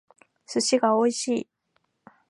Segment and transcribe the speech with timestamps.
[0.47, 1.47] 寿司が美味しい